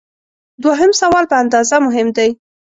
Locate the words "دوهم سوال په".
0.63-1.35